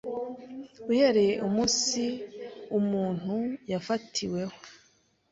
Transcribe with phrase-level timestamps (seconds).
[0.91, 2.03] uhereye umunsi
[2.77, 3.35] umuntu
[3.71, 4.57] yafatiweho